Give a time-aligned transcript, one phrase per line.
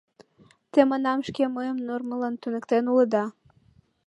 [0.71, 3.23] —Те, манам, шке мыйым нормылан туныктен улыда...